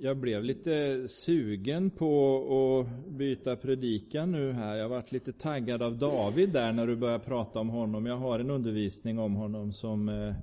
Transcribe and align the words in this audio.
jag 0.00 0.16
blev 0.16 0.44
lite 0.44 1.08
sugen 1.08 1.90
på 1.90 2.38
att 2.80 3.08
byta 3.12 3.56
predikan 3.56 4.32
nu 4.32 4.52
här. 4.52 4.76
Jag 4.76 4.88
varit 4.88 5.12
lite 5.12 5.32
taggad 5.32 5.82
av 5.82 5.98
David 5.98 6.48
där 6.48 6.72
när 6.72 6.86
du 6.86 6.96
började 6.96 7.24
prata 7.24 7.58
om 7.58 7.68
honom. 7.68 8.06
Jag 8.06 8.16
har 8.16 8.40
en 8.40 8.50
undervisning 8.50 9.18
om 9.18 9.34
honom 9.34 9.72
som, 9.72 10.08
eh, 10.08 10.34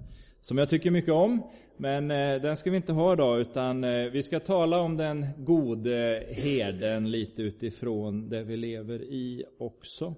som 0.42 0.58
jag 0.58 0.70
tycker 0.70 0.92
mycket 0.92 1.14
om. 1.14 1.42
Men 1.78 2.12
eh, 2.12 2.42
den 2.42 2.58
ska 2.58 2.72
vi 2.72 2.78
inte 2.78 2.94
ha 2.94 3.14
idag, 3.14 3.40
utan 3.40 3.84
eh, 3.84 4.06
vi 4.06 4.24
ska 4.24 4.40
tala 4.40 4.82
om 4.82 4.98
den 4.98 5.26
gode 5.38 6.24
herden 6.30 7.12
lite 7.12 7.42
utifrån 7.42 8.30
det 8.30 8.44
vi 8.44 8.58
lever 8.58 9.02
i 9.02 9.44
också. 9.60 10.16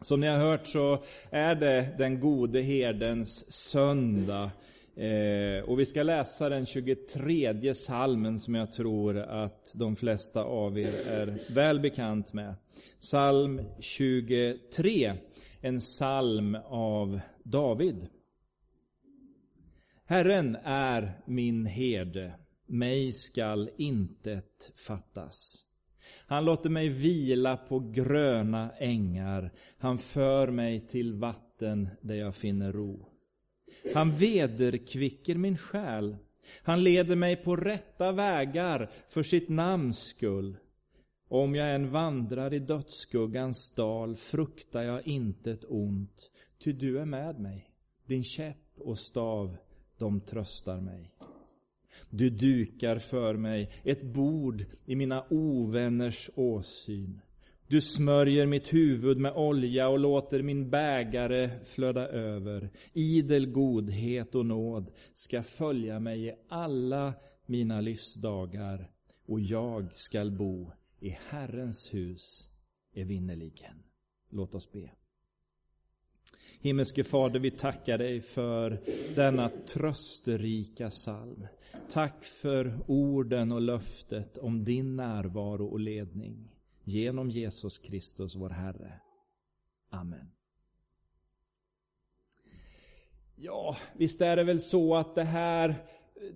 Som 0.00 0.20
ni 0.20 0.26
har 0.26 0.38
hört 0.38 0.66
så 0.66 0.98
är 1.30 1.54
det 1.54 1.88
den 1.98 2.20
gode 2.20 2.60
herdens 2.60 3.52
söndag. 3.52 4.50
Eh, 4.96 5.64
och 5.64 5.80
vi 5.80 5.86
ska 5.86 6.02
läsa 6.02 6.48
den 6.48 6.66
23 6.66 7.74
salmen 7.74 8.38
som 8.38 8.54
jag 8.54 8.72
tror 8.72 9.18
att 9.18 9.72
de 9.74 9.96
flesta 9.96 10.44
av 10.44 10.78
er 10.78 10.92
är 11.08 11.54
väl 11.54 11.80
bekant 11.80 12.32
med. 12.32 12.54
Psalm 13.00 13.62
23, 13.80 15.14
en 15.60 15.78
psalm 15.78 16.56
av 16.68 17.20
David. 17.42 18.06
Herren 20.06 20.56
är 20.64 21.12
min 21.26 21.66
herde, 21.66 22.32
mig 22.66 23.12
skall 23.12 23.70
intet 23.76 24.72
fattas. 24.86 25.64
Han 26.26 26.44
låter 26.44 26.70
mig 26.70 26.88
vila 26.88 27.56
på 27.56 27.78
gröna 27.78 28.70
ängar, 28.78 29.52
han 29.78 29.98
för 29.98 30.50
mig 30.50 30.86
till 30.86 31.14
vatten 31.14 31.88
där 32.00 32.14
jag 32.14 32.34
finner 32.34 32.72
ro. 32.72 33.13
Han 33.94 34.12
vederkvicker 34.12 35.34
min 35.34 35.58
själ. 35.58 36.16
Han 36.62 36.84
leder 36.84 37.16
mig 37.16 37.36
på 37.36 37.56
rätta 37.56 38.12
vägar 38.12 38.90
för 39.08 39.22
sitt 39.22 39.48
namns 39.48 39.98
skull. 39.98 40.56
Om 41.28 41.54
jag 41.54 41.74
än 41.74 41.90
vandrar 41.90 42.54
i 42.54 42.58
dödsskuggans 42.58 43.74
dal 43.74 44.16
fruktar 44.16 44.82
jag 44.82 45.06
intet 45.06 45.64
ont, 45.68 46.30
ty 46.58 46.72
du 46.72 46.98
är 46.98 47.04
med 47.04 47.40
mig. 47.40 47.70
Din 48.06 48.24
käpp 48.24 48.80
och 48.80 48.98
stav, 48.98 49.56
de 49.98 50.20
tröstar 50.20 50.80
mig. 50.80 51.14
Du 52.10 52.30
dukar 52.30 52.98
för 52.98 53.34
mig 53.34 53.70
ett 53.84 54.02
bord 54.02 54.64
i 54.84 54.96
mina 54.96 55.24
ovänners 55.30 56.30
åsyn. 56.34 57.20
Du 57.68 57.80
smörjer 57.80 58.46
mitt 58.46 58.74
huvud 58.74 59.18
med 59.18 59.32
olja 59.32 59.88
och 59.88 59.98
låter 59.98 60.42
min 60.42 60.70
bägare 60.70 61.50
flöda 61.64 62.08
över. 62.08 62.70
Idel 62.92 63.46
godhet 63.46 64.34
och 64.34 64.46
nåd 64.46 64.90
ska 65.14 65.42
följa 65.42 66.00
mig 66.00 66.26
i 66.26 66.32
alla 66.48 67.14
mina 67.46 67.80
livsdagar 67.80 68.90
och 69.26 69.40
jag 69.40 69.96
skall 69.96 70.30
bo 70.30 70.70
i 71.00 71.16
Herrens 71.30 71.94
hus 71.94 72.48
evinnerligen. 72.94 73.82
Låt 74.30 74.54
oss 74.54 74.72
be. 74.72 74.90
Himmelske 76.60 77.04
Fader, 77.04 77.40
vi 77.40 77.50
tackar 77.50 77.98
dig 77.98 78.20
för 78.20 78.80
denna 79.14 79.48
trösterika 79.48 80.90
psalm. 80.90 81.46
Tack 81.90 82.24
för 82.24 82.78
orden 82.86 83.52
och 83.52 83.60
löftet 83.60 84.36
om 84.36 84.64
din 84.64 84.96
närvaro 84.96 85.66
och 85.66 85.80
ledning. 85.80 86.53
Genom 86.84 87.30
Jesus 87.30 87.78
Kristus, 87.78 88.36
vår 88.36 88.50
Herre. 88.50 89.00
Amen. 89.90 90.30
Ja, 93.36 93.76
visst 93.94 94.20
är 94.20 94.36
det 94.36 94.44
väl 94.44 94.60
så 94.60 94.96
att 94.96 95.14
det 95.14 95.24
här 95.24 95.86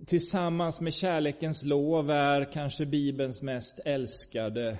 tillsammans 0.05 0.81
med 0.81 0.93
kärlekens 0.93 1.65
lov 1.65 2.09
är 2.09 2.51
kanske 2.53 2.85
Bibelns 2.85 3.41
mest 3.41 3.79
älskade 3.85 4.77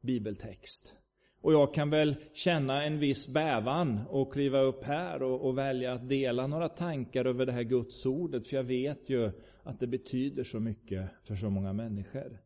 bibeltext. 0.00 0.96
Och 1.40 1.52
jag 1.52 1.74
kan 1.74 1.90
väl 1.90 2.16
känna 2.32 2.84
en 2.84 2.98
viss 2.98 3.34
bävan 3.34 4.00
och 4.08 4.32
kliva 4.32 4.58
upp 4.58 4.84
här 4.84 5.22
och, 5.22 5.46
och, 5.46 5.58
välja 5.58 5.92
att 5.92 6.08
dela 6.08 6.46
några 6.46 6.68
tankar 6.68 7.24
över 7.24 7.46
det 7.46 7.52
här 7.52 7.62
Guds 7.62 8.06
ordet, 8.06 8.46
för 8.46 8.56
jag 8.56 8.64
vet 8.64 9.10
ju 9.10 9.30
att 9.62 9.80
det 9.80 9.86
betyder 9.86 10.44
så 10.44 10.60
mycket 10.60 11.10
för 11.24 11.36
så 11.36 11.50
många 11.50 11.72
människor. 11.72 12.43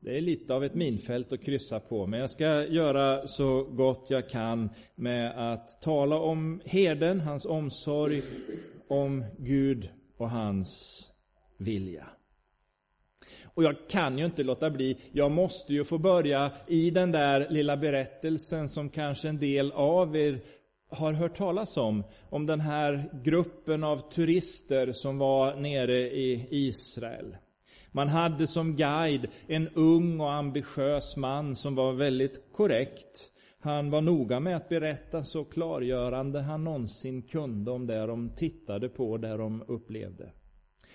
Det 0.00 0.16
är 0.16 0.20
lite 0.20 0.54
av 0.54 0.64
ett 0.64 0.74
minfält 0.74 1.32
att 1.32 1.42
kryssa 1.42 1.80
på, 1.80 2.06
men 2.06 2.20
jag 2.20 2.30
ska 2.30 2.66
göra 2.66 3.26
så 3.26 3.64
gott 3.64 4.06
jag 4.08 4.28
kan 4.28 4.70
med 4.94 5.52
att 5.52 5.82
tala 5.82 6.18
om 6.18 6.60
herden, 6.64 7.20
hans 7.20 7.46
omsorg, 7.46 8.22
om 8.88 9.24
Gud 9.38 9.90
och 10.16 10.30
hans 10.30 11.10
vilja. 11.56 12.06
Och 13.44 13.64
jag 13.64 13.76
kan 13.88 14.18
ju 14.18 14.24
inte 14.24 14.42
låta 14.42 14.70
bli, 14.70 14.98
jag 15.12 15.30
måste 15.30 15.72
ju 15.72 15.84
få 15.84 15.98
börja 15.98 16.52
i 16.66 16.90
den 16.90 17.12
där 17.12 17.46
lilla 17.50 17.76
berättelsen 17.76 18.68
som 18.68 18.88
kanske 18.90 19.28
en 19.28 19.38
del 19.38 19.72
av 19.72 20.16
er 20.16 20.40
har 20.88 21.12
hört 21.12 21.36
talas 21.36 21.76
om. 21.76 22.04
Om 22.30 22.46
den 22.46 22.60
här 22.60 23.10
gruppen 23.24 23.84
av 23.84 24.10
turister 24.10 24.92
som 24.92 25.18
var 25.18 25.56
nere 25.56 25.98
i 25.98 26.48
Israel. 26.50 27.36
Man 27.92 28.08
hade 28.08 28.46
som 28.46 28.76
guide 28.76 29.26
en 29.46 29.68
ung 29.68 30.20
och 30.20 30.32
ambitiös 30.32 31.16
man 31.16 31.56
som 31.56 31.74
var 31.74 31.92
väldigt 31.92 32.52
korrekt. 32.52 33.32
Han 33.60 33.90
var 33.90 34.02
noga 34.02 34.40
med 34.40 34.56
att 34.56 34.68
berätta 34.68 35.24
så 35.24 35.44
klargörande 35.44 36.40
han 36.40 36.64
någonsin 36.64 37.22
kunde 37.22 37.70
om 37.70 37.86
det 37.86 38.06
de 38.06 38.30
tittade 38.36 38.88
på, 38.88 39.16
det 39.16 39.36
de 39.36 39.64
upplevde. 39.68 40.32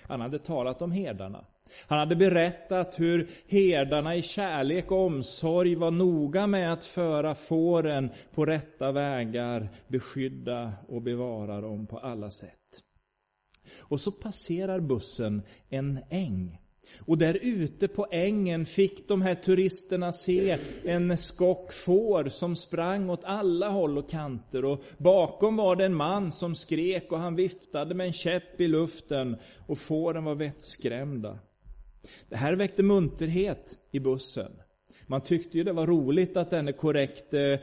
Han 0.01 0.21
hade 0.21 0.39
talat 0.39 0.81
om 0.81 0.91
herdarna. 0.91 1.45
Han 1.87 1.99
hade 1.99 2.15
berättat 2.15 2.99
hur 2.99 3.29
herdarna 3.47 4.15
i 4.15 4.21
kärlek 4.21 4.91
och 4.91 5.05
omsorg 5.05 5.75
var 5.75 5.91
noga 5.91 6.47
med 6.47 6.73
att 6.73 6.85
föra 6.85 7.35
fåren 7.35 8.09
på 8.33 8.45
rätta 8.45 8.91
vägar, 8.91 9.69
beskydda 9.87 10.73
och 10.87 11.01
bevara 11.01 11.61
dem 11.61 11.87
på 11.87 11.97
alla 11.97 12.31
sätt. 12.31 12.83
Och 13.77 14.01
så 14.01 14.11
passerar 14.11 14.79
bussen 14.79 15.41
en 15.69 15.99
äng. 16.09 16.57
Och 16.99 17.17
där 17.17 17.39
ute 17.41 17.87
på 17.87 18.07
ängen 18.11 18.65
fick 18.65 19.07
de 19.07 19.21
här 19.21 19.35
turisterna 19.35 20.11
se 20.11 20.57
en 20.83 21.17
skock 21.17 21.73
får 21.73 22.29
som 22.29 22.55
sprang 22.55 23.09
åt 23.09 23.23
alla 23.23 23.69
håll 23.69 23.97
och 23.97 24.09
kanter. 24.09 24.65
Och 24.65 24.83
bakom 24.97 25.55
var 25.55 25.75
det 25.75 25.85
en 25.85 25.95
man 25.95 26.31
som 26.31 26.55
skrek 26.55 27.11
och 27.11 27.19
han 27.19 27.35
viftade 27.35 27.95
med 27.95 28.07
en 28.07 28.13
käpp 28.13 28.61
i 28.61 28.67
luften 28.67 29.37
och 29.67 29.77
fåren 29.77 30.23
var 30.23 30.35
vettskrämda. 30.35 31.39
Det 32.29 32.35
här 32.35 32.53
väckte 32.53 32.83
munterhet 32.83 33.79
i 33.91 33.99
bussen. 33.99 34.51
Man 35.07 35.21
tyckte 35.21 35.57
ju 35.57 35.63
det 35.63 35.73
var 35.73 35.87
roligt 35.87 36.37
att 36.37 36.49
denne 36.49 36.71
korrekte 36.71 37.39
eh, 37.39 37.59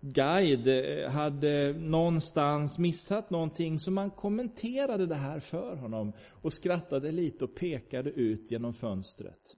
guide 0.00 0.68
eh, 0.68 1.10
hade 1.10 1.72
någonstans 1.72 2.78
missat 2.78 3.30
någonting, 3.30 3.78
så 3.78 3.90
man 3.90 4.10
kommenterade 4.10 5.06
det 5.06 5.14
här 5.14 5.40
för 5.40 5.76
honom 5.76 6.12
och 6.42 6.52
skrattade 6.52 7.12
lite 7.12 7.44
och 7.44 7.54
pekade 7.54 8.10
ut 8.10 8.50
genom 8.50 8.74
fönstret. 8.74 9.56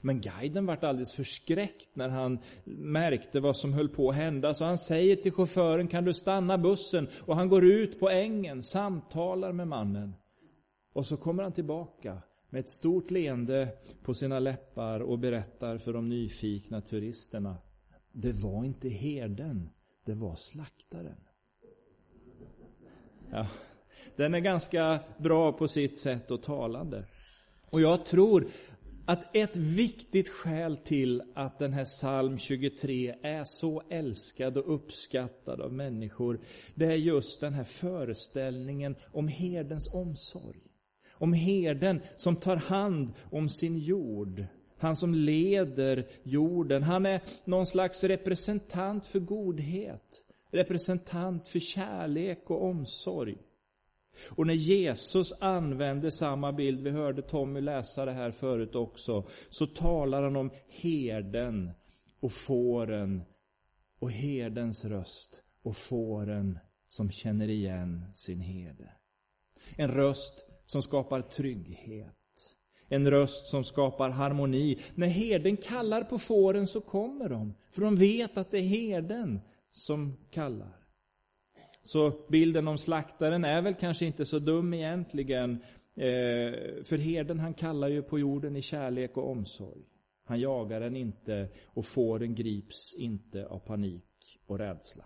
Men 0.00 0.20
guiden 0.20 0.66
vart 0.66 0.84
alldeles 0.84 1.14
förskräckt 1.14 1.96
när 1.96 2.08
han 2.08 2.38
märkte 2.64 3.40
vad 3.40 3.56
som 3.56 3.72
höll 3.72 3.88
på 3.88 4.10
att 4.10 4.16
hända, 4.16 4.54
så 4.54 4.64
han 4.64 4.78
säger 4.78 5.16
till 5.16 5.32
chauffören, 5.32 5.88
kan 5.88 6.04
du 6.04 6.14
stanna 6.14 6.58
bussen? 6.58 7.08
Och 7.20 7.36
han 7.36 7.48
går 7.48 7.64
ut 7.64 8.00
på 8.00 8.10
ängen, 8.10 8.62
samtalar 8.62 9.52
med 9.52 9.68
mannen. 9.68 10.14
Och 10.92 11.06
så 11.06 11.16
kommer 11.16 11.42
han 11.42 11.52
tillbaka 11.52 12.22
med 12.50 12.60
ett 12.60 12.70
stort 12.70 13.10
leende 13.10 13.68
på 14.02 14.14
sina 14.14 14.38
läppar 14.38 15.00
och 15.00 15.18
berättar 15.18 15.78
för 15.78 15.92
de 15.92 16.08
nyfikna 16.08 16.80
turisterna. 16.80 17.56
Det 18.12 18.32
var 18.32 18.64
inte 18.64 18.88
herden, 18.88 19.70
det 20.04 20.14
var 20.14 20.34
slaktaren. 20.34 21.20
Ja, 23.30 23.46
den 24.16 24.34
är 24.34 24.40
ganska 24.40 24.98
bra 25.18 25.52
på 25.52 25.68
sitt 25.68 25.98
sätt 25.98 26.30
och 26.30 26.42
talande. 26.42 27.04
Och 27.70 27.80
jag 27.80 28.06
tror 28.06 28.48
att 29.06 29.36
ett 29.36 29.56
viktigt 29.56 30.28
skäl 30.28 30.76
till 30.76 31.22
att 31.34 31.58
den 31.58 31.72
här 31.72 31.84
psalm 31.84 32.38
23 32.38 33.14
är 33.22 33.44
så 33.44 33.82
älskad 33.90 34.56
och 34.56 34.74
uppskattad 34.74 35.60
av 35.60 35.72
människor, 35.72 36.40
det 36.74 36.86
är 36.86 36.96
just 36.96 37.40
den 37.40 37.54
här 37.54 37.64
föreställningen 37.64 38.96
om 39.12 39.28
herdens 39.28 39.94
omsorg. 39.94 40.60
Om 41.18 41.32
herden 41.32 42.00
som 42.16 42.36
tar 42.36 42.56
hand 42.56 43.12
om 43.30 43.48
sin 43.48 43.78
jord. 43.78 44.44
Han 44.78 44.96
som 44.96 45.14
leder 45.14 46.06
jorden. 46.22 46.82
Han 46.82 47.06
är 47.06 47.20
någon 47.44 47.66
slags 47.66 48.04
representant 48.04 49.06
för 49.06 49.20
godhet. 49.20 50.24
Representant 50.50 51.48
för 51.48 51.60
kärlek 51.60 52.50
och 52.50 52.64
omsorg. 52.64 53.36
Och 54.28 54.46
när 54.46 54.54
Jesus 54.54 55.32
använder 55.40 56.10
samma 56.10 56.52
bild, 56.52 56.80
vi 56.80 56.90
hörde 56.90 57.22
Tommy 57.22 57.60
läsa 57.60 58.04
det 58.04 58.12
här 58.12 58.30
förut 58.30 58.74
också, 58.74 59.28
så 59.50 59.66
talar 59.66 60.22
han 60.22 60.36
om 60.36 60.50
herden 60.68 61.70
och 62.20 62.32
fåren 62.32 63.22
och 63.98 64.10
herdens 64.10 64.84
röst 64.84 65.42
och 65.62 65.76
fåren 65.76 66.58
som 66.86 67.10
känner 67.10 67.48
igen 67.48 68.04
sin 68.14 68.40
herde. 68.40 68.90
En 69.76 69.90
röst 69.90 70.45
som 70.66 70.82
skapar 70.82 71.22
trygghet. 71.22 72.12
En 72.88 73.10
röst 73.10 73.46
som 73.46 73.64
skapar 73.64 74.10
harmoni. 74.10 74.78
När 74.94 75.06
herden 75.06 75.56
kallar 75.56 76.04
på 76.04 76.18
fåren 76.18 76.66
så 76.66 76.80
kommer 76.80 77.28
de. 77.28 77.54
För 77.70 77.82
de 77.82 77.96
vet 77.96 78.38
att 78.38 78.50
det 78.50 78.58
är 78.58 78.62
herden 78.62 79.40
som 79.70 80.16
kallar. 80.30 80.76
Så 81.82 82.12
bilden 82.28 82.68
om 82.68 82.78
slaktaren 82.78 83.44
är 83.44 83.62
väl 83.62 83.74
kanske 83.74 84.06
inte 84.06 84.26
så 84.26 84.38
dum 84.38 84.74
egentligen. 84.74 85.50
Eh, 85.94 86.52
för 86.84 86.98
herden 86.98 87.40
han 87.40 87.54
kallar 87.54 87.88
ju 87.88 88.02
på 88.02 88.18
jorden 88.18 88.56
i 88.56 88.62
kärlek 88.62 89.16
och 89.16 89.30
omsorg. 89.30 89.82
Han 90.24 90.40
jagar 90.40 90.80
den 90.80 90.96
inte 90.96 91.48
och 91.66 91.86
fåren 91.86 92.34
grips 92.34 92.94
inte 92.98 93.46
av 93.46 93.58
panik 93.58 94.38
och 94.46 94.58
rädsla. 94.58 95.04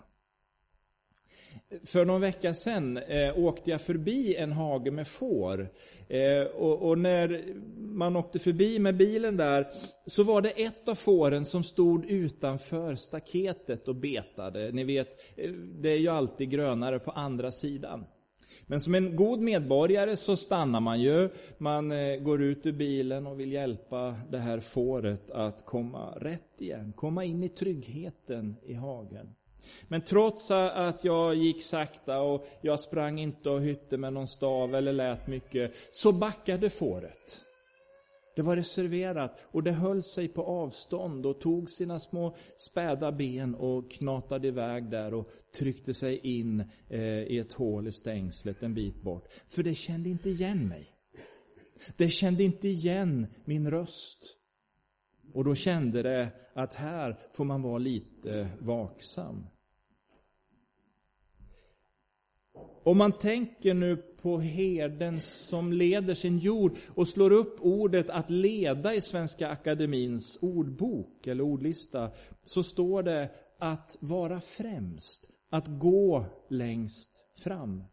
För 1.85 2.05
någon 2.05 2.21
vecka 2.21 2.55
sedan 2.55 2.97
eh, 2.97 3.39
åkte 3.39 3.71
jag 3.71 3.81
förbi 3.81 4.37
en 4.37 4.53
hage 4.53 4.91
med 4.91 5.09
får. 5.09 5.69
Eh, 6.09 6.43
och, 6.43 6.89
och, 6.89 6.99
när 6.99 7.45
man 7.77 8.17
åkte 8.17 8.39
förbi 8.39 8.79
med 8.79 8.97
bilen 8.97 9.37
där 9.37 9.67
så 10.07 10.23
var 10.23 10.43
det 10.43 10.51
ett 10.51 10.89
av 10.89 10.95
fåren 10.95 11.45
som 11.45 11.65
stod 11.65 12.05
utanför 12.05 12.95
staketet 12.95 13.89
och 13.89 13.97
betade. 13.97 14.73
Ni 14.73 14.85
vet, 14.85 15.09
eh, 15.37 15.51
det 15.53 15.89
är 15.89 15.99
ju 15.99 16.09
alltid 16.09 16.51
grönare 16.51 16.99
på 16.99 17.11
andra 17.11 17.51
sidan. 17.51 18.05
Men 18.67 18.81
som 18.81 18.95
en 18.95 19.17
god 19.17 19.41
medborgare 19.41 20.17
så 20.17 20.37
stannar 20.37 20.81
man 20.81 21.01
ju. 21.01 21.29
Man 21.59 21.93
eh, 21.93 22.17
går 22.17 22.43
ut 22.43 22.67
ur 22.67 22.73
bilen 22.73 23.27
och 23.27 23.41
vill 23.41 23.53
hjälpa 23.53 24.17
det 24.31 24.39
här 24.39 24.61
fåret 24.61 25.31
att 25.31 25.65
komma 25.65 26.15
rätt 26.17 26.61
igen. 26.61 26.93
Komma 26.97 27.25
in 27.25 27.45
i 27.45 27.49
tryggheten 27.49 28.57
i 28.63 28.75
hagen. 28.75 29.35
Men 29.89 30.01
trots 30.01 30.51
att 30.51 31.05
jag 31.05 31.35
gick 31.35 31.63
sakta 31.63 32.21
och 32.21 32.47
jag 32.61 32.81
sprang 32.81 33.21
inte 33.21 33.51
och 33.51 33.61
hytte 33.61 33.97
med 33.97 34.13
någon 34.13 34.29
stav 34.29 34.75
eller 34.75 34.93
lät 34.93 35.27
mycket, 35.27 35.73
så 35.93 36.13
backade 36.13 36.71
fåret. 36.71 37.45
Det 38.37 38.43
var 38.43 38.57
reserverat 38.57 39.39
och 39.43 39.63
det 39.63 39.73
höll 39.73 40.03
sig 40.03 40.29
på 40.29 40.43
avstånd 40.43 41.27
och 41.27 41.41
tog 41.41 41.71
sina 41.71 42.01
små 42.01 42.37
späda 42.59 43.13
ben 43.13 43.55
och 43.55 43.91
knatade 43.91 44.49
iväg 44.49 44.91
där 44.91 45.15
och 45.15 45.31
tryckte 45.59 45.95
sig 45.95 46.19
in 46.19 46.65
eh, 46.89 47.01
i 47.03 47.39
ett 47.39 47.53
hål 47.53 47.89
i 47.89 47.93
stängslet 47.93 48.63
en 48.63 48.75
bit 48.75 49.03
bort. 49.03 49.29
För 49.49 49.63
det 49.63 49.75
kände 49.75 50.09
inte 50.09 50.31
igen 50.31 50.69
mig. 50.69 50.95
Det 51.97 52.09
kände 52.09 52.45
inte 52.45 52.69
igen 52.69 53.27
min 53.45 53.71
röst. 53.71 54.37
Och 55.35 55.45
då 55.45 55.55
kände 55.55 56.03
det 56.03 56.29
att 56.55 56.75
här 56.75 57.19
får 57.33 57.45
man 57.45 57.63
vara 57.63 57.79
lite 57.79 58.49
vaksam. 58.59 59.47
Om 62.83 62.99
man 62.99 63.13
tänker 63.13 63.75
nu 63.75 63.97
på 63.97 64.39
herden 64.39 65.21
som 65.21 65.73
leder 65.73 66.15
sin 66.15 66.39
jord 66.39 66.77
och 66.95 67.09
slår 67.09 67.31
upp 67.31 67.57
ordet 67.61 68.11
att 68.11 68.31
leda 68.31 68.95
i 68.95 69.01
Svenska 69.01 69.49
Akademins 69.49 70.39
ordbok 70.43 71.27
eller 71.27 71.45
ordlista, 71.45 72.11
så 72.45 72.63
står 72.63 73.03
det 73.03 73.31
att 73.59 73.97
vara 74.01 74.41
främst, 74.41 75.31
att 75.51 75.67
gå 75.67 76.25
längst 76.49 77.11
fram. 77.39 77.85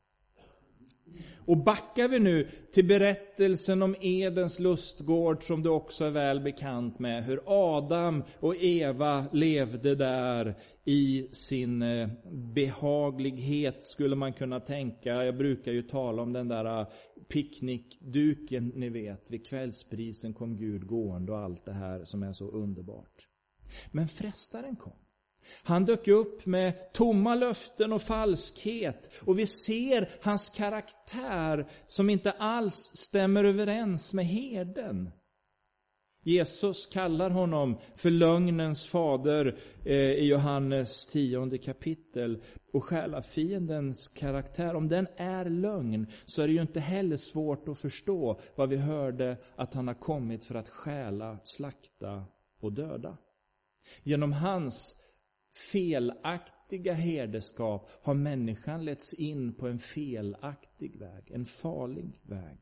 Och 1.48 1.58
backar 1.58 2.08
vi 2.08 2.20
nu 2.20 2.48
till 2.72 2.88
berättelsen 2.88 3.82
om 3.82 3.96
Edens 4.02 4.60
lustgård 4.60 5.44
som 5.44 5.64
du 5.64 5.70
också 5.70 6.06
är 6.06 6.12
väl 6.12 6.40
bekant 6.40 7.00
med, 7.00 7.24
hur 7.24 7.42
Adam 7.46 8.24
och 8.40 8.56
Eva 8.56 9.26
levde 9.32 9.96
där 9.96 10.56
i 10.86 11.30
sin 11.32 11.82
eh, 11.82 12.10
behaglighet 12.56 13.84
skulle 13.84 14.16
man 14.16 14.34
kunna 14.34 14.60
tänka. 14.60 15.26
Jag 15.26 15.38
brukar 15.38 15.72
ju 15.72 15.82
tala 15.82 16.22
om 16.22 16.34
den 16.34 16.48
där 16.48 16.80
eh, 16.80 16.88
picknickduken 17.28 18.72
ni 18.76 18.90
vet, 18.90 19.32
vid 19.32 19.48
kvällsprisen 19.48 20.34
kom 20.34 20.58
Gud 20.58 20.88
gående 20.88 21.32
och 21.32 21.40
allt 21.40 21.66
det 21.66 21.74
här 21.74 22.04
som 22.04 22.24
är 22.24 22.34
så 22.34 22.52
underbart. 22.52 23.28
Men 23.92 24.08
frestaren 24.08 24.76
kom. 24.76 25.07
Han 25.64 25.86
dök 25.86 26.08
upp 26.08 26.46
med 26.46 26.94
tomma 26.94 27.36
löften 27.36 27.94
och 27.94 28.02
falskhet. 28.02 29.10
Och 29.22 29.40
vi 29.40 29.46
ser 29.46 30.10
hans 30.22 30.50
karaktär 30.50 31.68
som 31.88 32.10
inte 32.10 32.32
alls 32.32 32.92
stämmer 32.96 33.44
överens 33.44 34.14
med 34.14 34.26
herden. 34.26 35.10
Jesus 36.28 36.88
kallar 36.88 37.30
honom 37.30 37.78
för 37.96 38.10
lögnens 38.10 38.86
fader 38.86 39.58
eh, 39.86 39.96
i 39.96 40.28
Johannes 40.28 41.06
tionde 41.08 41.58
kapitel. 41.58 42.44
Och 42.74 42.84
själafiendens 42.84 44.08
karaktär, 44.08 44.76
om 44.76 44.88
den 44.88 45.08
är 45.18 45.46
lögn, 45.46 46.08
så 46.26 46.42
är 46.42 46.48
det 46.48 46.54
ju 46.54 46.62
inte 46.62 46.80
heller 46.80 47.18
svårt 47.18 47.68
att 47.68 47.80
förstå 47.80 48.40
vad 48.56 48.70
vi 48.70 48.78
hörde 48.78 49.38
att 49.56 49.74
han 49.74 49.88
har 49.88 49.96
kommit 49.96 50.46
för 50.46 50.56
att 50.56 50.70
stjäla, 50.70 51.40
slakta 51.44 52.26
och 52.60 52.74
döda. 52.74 53.18
Genom 54.04 54.32
hans 54.32 55.04
felaktiga 55.72 56.94
herdeskap 56.94 57.90
har 58.02 58.14
människan 58.14 58.86
letts 58.86 59.14
in 59.14 59.54
på 59.54 59.68
en 59.68 59.80
felaktig 59.80 61.00
väg, 61.00 61.32
en 61.32 61.46
farlig 61.46 62.20
väg. 62.24 62.58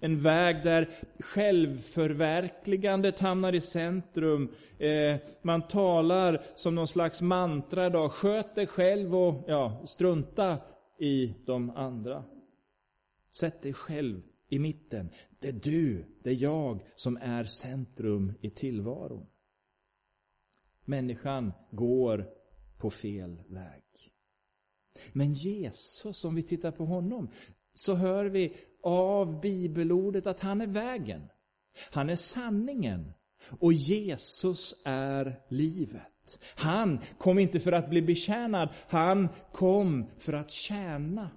En 0.00 0.22
väg 0.22 0.64
där 0.64 0.90
självförverkligandet 1.18 3.20
hamnar 3.20 3.52
i 3.52 3.60
centrum. 3.60 4.52
Eh, 4.78 5.16
man 5.42 5.62
talar 5.62 6.42
som 6.54 6.74
någon 6.74 6.88
slags 6.88 7.22
mantra 7.22 7.86
idag, 7.86 8.12
sköt 8.12 8.54
dig 8.54 8.66
själv 8.66 9.16
och 9.16 9.44
ja, 9.46 9.82
strunta 9.86 10.58
i 10.98 11.34
de 11.46 11.70
andra. 11.70 12.24
Sätt 13.30 13.62
dig 13.62 13.72
själv 13.72 14.22
i 14.48 14.58
mitten. 14.58 15.10
Det 15.40 15.48
är 15.48 15.52
du, 15.52 16.04
det 16.22 16.30
är 16.30 16.42
jag 16.42 16.86
som 16.96 17.16
är 17.16 17.44
centrum 17.44 18.32
i 18.40 18.50
tillvaron. 18.50 19.26
Människan 20.84 21.52
går 21.70 22.26
på 22.78 22.90
fel 22.90 23.42
väg. 23.48 23.82
Men 25.12 25.32
Jesus, 25.32 26.24
om 26.24 26.34
vi 26.34 26.42
tittar 26.42 26.70
på 26.70 26.84
honom, 26.84 27.30
så 27.74 27.94
hör 27.94 28.24
vi 28.24 28.56
av 28.82 29.40
bibelordet 29.40 30.26
att 30.26 30.40
han 30.40 30.60
är 30.60 30.66
vägen. 30.66 31.28
Han 31.90 32.10
är 32.10 32.16
sanningen. 32.16 33.12
Och 33.58 33.72
Jesus 33.72 34.82
är 34.84 35.40
livet. 35.48 36.38
Han 36.56 37.00
kom 37.18 37.38
inte 37.38 37.60
för 37.60 37.72
att 37.72 37.90
bli 37.90 38.02
betjänad, 38.02 38.68
han 38.88 39.28
kom 39.52 40.06
för 40.18 40.32
att 40.32 40.50
tjäna 40.50 41.30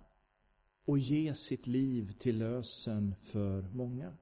och 0.85 0.97
ge 0.97 1.33
sitt 1.33 1.67
liv 1.67 2.11
till 2.19 2.37
lösen 2.37 3.15
för 3.21 3.61
många. 3.61 4.17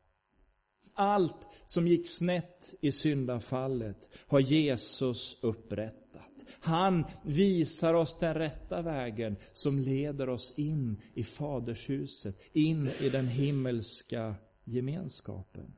Allt 0.96 1.48
som 1.66 1.88
gick 1.88 2.08
snett 2.08 2.76
i 2.82 2.92
syndafallet 2.92 4.10
har 4.28 4.40
Jesus 4.40 5.38
upprättat. 5.42 6.46
Han 6.60 7.06
visar 7.24 7.94
oss 7.94 8.18
den 8.18 8.34
rätta 8.34 8.82
vägen 8.82 9.36
som 9.54 9.80
leder 9.80 10.30
oss 10.30 10.54
in 10.60 11.02
i 11.14 11.24
Fadershuset, 11.24 12.40
in 12.54 12.90
i 13.00 13.10
den 13.10 13.28
himmelska 13.28 14.36
gemenskapen. 14.64 15.76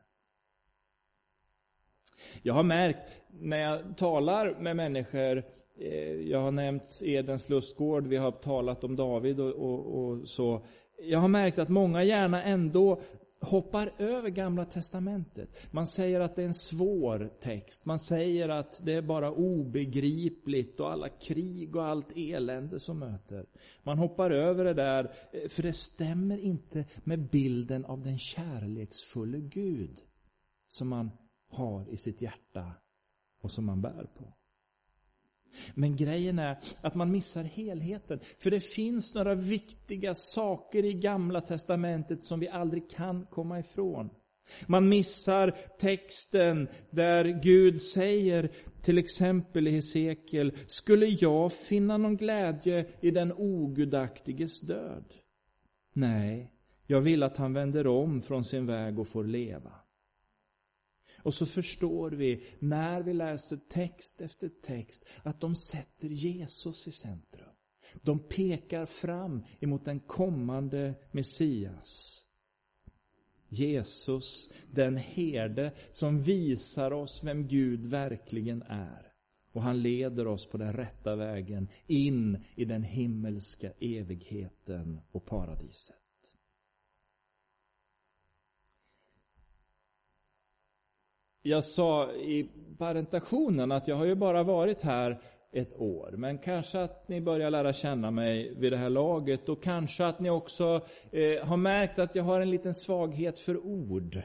Jag 2.42 2.54
har 2.54 2.64
märkt 2.64 3.22
när 3.30 3.58
jag 3.58 3.98
talar 3.98 4.58
med 4.60 4.76
människor, 4.76 5.44
eh, 5.80 6.12
jag 6.12 6.40
har 6.40 6.52
nämnt 6.52 7.02
Edens 7.04 7.50
lustgård, 7.50 8.08
vi 8.08 8.18
har 8.18 8.32
talat 8.32 8.84
om 8.84 8.96
David 8.96 9.40
och, 9.40 9.54
och, 9.54 10.04
och 10.04 10.30
så. 10.30 10.66
Jag 11.02 11.20
har 11.20 11.28
märkt 11.28 11.60
att 11.60 11.70
många 11.70 12.04
gärna 12.04 12.44
ändå 12.44 13.02
hoppar 13.42 13.94
över 13.98 14.30
Gamla 14.30 14.66
Testamentet. 14.66 15.50
Man 15.72 15.88
säger 15.88 16.20
att 16.20 16.36
det 16.36 16.44
är 16.44 16.48
en 16.48 16.54
svår 16.54 17.30
text. 17.40 17.86
Man 17.86 18.00
säger 18.00 18.50
att 18.50 18.82
det 18.86 18.94
är 18.94 19.02
bara 19.02 19.32
obegripligt 19.32 20.80
och 20.80 20.92
alla 20.92 21.10
krig 21.10 21.76
och 21.76 21.86
allt 21.86 22.12
elände 22.16 22.80
som 22.80 23.00
möter. 23.00 23.46
Man 23.84 23.98
hoppar 23.98 24.32
över 24.32 24.66
det 24.66 24.74
där, 24.74 25.14
eh, 25.32 25.50
för 25.50 25.64
det 25.64 25.74
stämmer 25.74 26.38
inte 26.38 26.86
med 27.04 27.30
bilden 27.30 27.86
av 27.86 28.04
den 28.04 28.18
kärleksfulle 28.18 29.40
Gud 29.40 29.98
som 30.68 30.88
man 30.88 31.12
har 31.50 31.90
i 31.90 31.98
sitt 31.98 32.22
hjärta 32.22 32.72
och 33.42 33.52
som 33.52 33.66
man 33.66 33.82
bär 33.82 34.08
på. 34.18 34.37
Men 35.74 35.96
grejen 35.96 36.40
är 36.40 36.58
att 36.82 36.96
man 36.96 37.12
missar 37.12 37.44
helheten. 37.44 38.20
För 38.40 38.52
det 38.52 38.60
finns 38.60 39.16
några 39.16 39.36
viktiga 39.36 40.16
saker 40.16 40.86
i 40.86 40.94
Gamla 40.94 41.42
Testamentet 41.42 42.24
som 42.24 42.40
vi 42.40 42.50
aldrig 42.50 42.90
kan 42.90 43.26
komma 43.26 43.60
ifrån. 43.60 44.10
Man 44.66 44.90
missar 44.90 45.56
texten 45.80 46.68
där 46.90 47.26
Gud 47.44 47.82
säger, 47.82 48.52
till 48.82 48.98
exempel 48.98 49.68
i 49.68 49.72
Hesekiel, 49.72 50.58
skulle 50.68 51.06
jag 51.06 51.54
finna 51.54 51.98
någon 51.98 52.18
glädje 52.18 52.86
i 53.02 53.12
den 53.12 53.34
ogudaktiges 53.34 54.62
död? 54.62 55.14
Nej, 55.94 56.52
jag 56.88 57.02
vill 57.02 57.24
att 57.24 57.38
han 57.38 57.54
vänder 57.54 57.88
om 57.88 58.22
från 58.22 58.46
sin 58.46 58.66
väg 58.66 59.00
och 59.00 59.08
får 59.08 59.24
leva. 59.24 59.72
Och 61.28 61.34
så 61.34 61.46
förstår 61.46 62.12
vi, 62.12 62.44
när 62.60 63.02
vi 63.02 63.14
läser 63.14 63.58
text 63.70 64.22
efter 64.22 64.50
text, 64.50 65.06
att 65.24 65.42
de 65.42 65.56
sätter 65.56 66.08
Jesus 66.08 66.88
i 66.88 66.92
centrum. 66.92 67.50
De 68.02 68.20
pekar 68.20 68.86
fram 68.86 69.44
emot 69.60 69.86
den 69.86 70.00
kommande 70.00 70.94
Messias. 71.12 72.24
Jesus, 73.50 74.50
den 74.72 74.98
herde 74.98 75.72
som 75.92 76.22
visar 76.22 76.92
oss 76.92 77.24
vem 77.24 77.48
Gud 77.48 77.86
verkligen 77.86 78.62
är. 78.62 79.12
Och 79.52 79.62
han 79.62 79.82
leder 79.82 80.28
oss 80.28 80.46
på 80.46 80.58
den 80.58 80.74
rätta 80.74 81.16
vägen 81.16 81.68
in 81.88 82.44
i 82.56 82.66
den 82.66 82.84
himmelska 82.84 83.72
evigheten 83.80 85.00
och 85.12 85.26
paradiset. 85.26 86.07
Jag 91.48 91.64
sa 91.64 92.12
i 92.12 92.50
parentationen 92.78 93.72
att 93.72 93.88
jag 93.88 93.96
har 93.96 94.06
ju 94.06 94.16
bara 94.16 94.44
varit 94.44 94.82
här 94.82 95.22
ett 95.52 95.80
år. 95.80 96.14
Men 96.18 96.38
kanske 96.38 96.82
att 96.82 97.08
ni 97.08 97.22
börjar 97.22 97.52
lära 97.52 97.74
känna 97.74 98.12
mig 98.12 98.56
vid 98.58 98.72
det 98.72 98.78
här 98.78 98.90
laget 98.90 99.50
och 99.50 99.64
kanske 99.64 100.06
att 100.06 100.20
ni 100.20 100.30
också 100.30 100.82
eh, 101.12 101.46
har 101.46 101.58
märkt 101.58 102.00
att 102.00 102.16
jag 102.16 102.24
har 102.24 102.42
en 102.42 102.52
liten 102.52 102.74
svaghet 102.74 103.40
för 103.40 103.66
ord. 103.66 104.22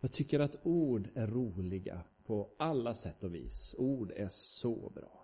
Jag 0.00 0.12
tycker 0.12 0.40
att 0.40 0.56
ord 0.62 1.08
är 1.14 1.26
roliga 1.26 2.00
på 2.26 2.48
alla 2.58 2.94
sätt 2.94 3.24
och 3.24 3.34
vis. 3.34 3.74
Ord 3.78 4.12
är 4.16 4.28
så 4.30 4.92
bra. 4.94 5.19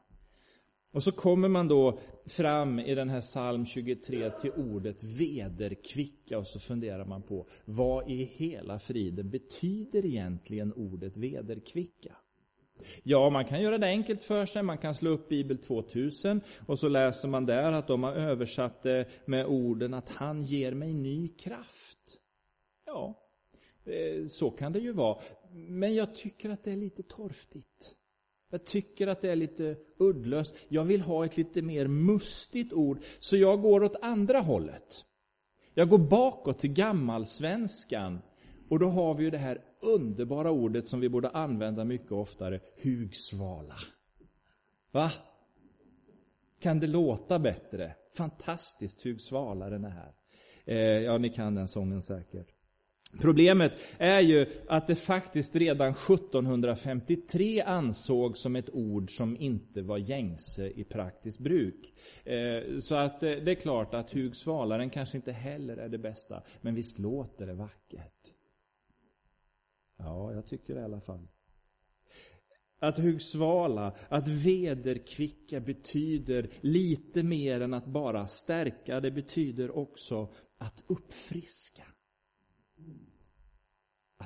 Och 0.96 1.02
så 1.02 1.12
kommer 1.12 1.48
man 1.48 1.68
då 1.68 1.98
fram 2.26 2.78
i 2.78 2.94
den 2.94 3.08
här 3.08 3.20
psalm 3.20 3.66
23 3.66 4.30
till 4.30 4.50
ordet 4.50 5.04
vederkvicka 5.04 6.38
och 6.38 6.46
så 6.46 6.58
funderar 6.58 7.04
man 7.04 7.22
på 7.22 7.46
vad 7.64 8.10
i 8.10 8.24
hela 8.24 8.78
friden 8.78 9.30
betyder 9.30 10.06
egentligen 10.06 10.72
ordet 10.72 11.16
vederkvicka? 11.16 12.16
Ja, 13.02 13.30
man 13.30 13.44
kan 13.44 13.62
göra 13.62 13.78
det 13.78 13.86
enkelt 13.86 14.22
för 14.22 14.46
sig. 14.46 14.62
Man 14.62 14.78
kan 14.78 14.94
slå 14.94 15.10
upp 15.10 15.28
Bibel 15.28 15.58
2000 15.58 16.40
och 16.66 16.78
så 16.78 16.88
läser 16.88 17.28
man 17.28 17.46
där 17.46 17.72
att 17.72 17.86
de 17.86 18.02
har 18.02 18.12
översatt 18.12 18.82
det 18.82 19.08
med 19.24 19.46
orden 19.46 19.94
att 19.94 20.08
han 20.08 20.42
ger 20.42 20.72
mig 20.72 20.94
ny 20.94 21.28
kraft. 21.28 22.20
Ja, 22.86 23.14
eh, 23.84 24.26
så 24.26 24.50
kan 24.50 24.72
det 24.72 24.80
ju 24.80 24.92
vara. 24.92 25.18
Men 25.52 25.94
jag 25.94 26.14
tycker 26.14 26.50
att 26.50 26.64
det 26.64 26.72
är 26.72 26.76
lite 26.76 27.02
torftigt. 27.02 27.96
Jag 28.50 28.64
tycker 28.64 29.06
att 29.06 29.20
det 29.20 29.30
är 29.30 29.36
lite 29.36 29.76
uddlöst. 29.98 30.56
Jag 30.68 30.84
vill 30.84 31.00
ha 31.00 31.24
ett 31.24 31.36
lite 31.36 31.62
mer 31.62 31.86
mustigt 31.86 32.72
ord, 32.72 32.98
så 33.18 33.36
jag 33.36 33.60
går 33.60 33.82
åt 33.82 33.96
andra 34.02 34.40
hållet. 34.40 35.04
Jag 35.74 35.88
går 35.88 35.98
bakåt 35.98 36.58
till 36.58 36.72
gammalsvenskan 36.72 38.18
och 38.68 38.78
då 38.78 38.88
har 38.88 39.14
vi 39.14 39.24
ju 39.24 39.30
det 39.30 39.38
här 39.38 39.64
underbara 39.82 40.50
ordet 40.50 40.88
som 40.88 41.00
vi 41.00 41.08
borde 41.08 41.30
använda 41.30 41.84
mycket 41.84 42.12
oftare, 42.12 42.60
hugsvala. 42.76 43.74
Va? 44.92 45.12
Kan 46.60 46.80
det 46.80 46.86
låta 46.86 47.38
bättre? 47.38 47.94
Fantastiskt, 48.16 49.06
hugsvala 49.06 49.70
den 49.70 49.84
är 49.84 49.90
här. 49.90 50.14
Eh, 50.64 50.76
ja, 50.78 51.18
ni 51.18 51.30
kan 51.30 51.54
den 51.54 51.68
sången 51.68 52.02
säkert. 52.02 52.55
Problemet 53.20 53.72
är 53.98 54.20
ju 54.20 54.46
att 54.68 54.86
det 54.86 54.94
faktiskt 54.94 55.56
redan 55.56 55.92
1753 55.92 57.62
ansågs 57.62 58.40
som 58.40 58.56
ett 58.56 58.70
ord 58.70 59.16
som 59.16 59.36
inte 59.36 59.82
var 59.82 59.98
gängse 59.98 60.68
i 60.68 60.84
praktiskt 60.84 61.40
bruk. 61.40 61.94
Eh, 62.24 62.78
så 62.78 62.94
att 62.94 63.22
eh, 63.22 63.30
det 63.30 63.50
är 63.50 63.54
klart 63.54 63.94
att 63.94 64.14
hugsvalaren 64.14 64.90
kanske 64.90 65.16
inte 65.16 65.32
heller 65.32 65.76
är 65.76 65.88
det 65.88 65.98
bästa, 65.98 66.42
men 66.60 66.74
visst 66.74 66.98
låter 66.98 67.46
det 67.46 67.54
vackert. 67.54 68.32
Ja, 69.98 70.32
jag 70.32 70.46
tycker 70.46 70.74
det 70.74 70.80
i 70.80 70.84
alla 70.84 71.00
fall. 71.00 71.28
Att 72.78 72.98
hugsvala, 72.98 73.96
att 74.08 74.28
vederkvicka 74.28 75.60
betyder 75.60 76.50
lite 76.60 77.22
mer 77.22 77.60
än 77.60 77.74
att 77.74 77.86
bara 77.86 78.26
stärka. 78.26 79.00
Det 79.00 79.10
betyder 79.10 79.76
också 79.76 80.32
att 80.58 80.84
uppfriska. 80.86 81.82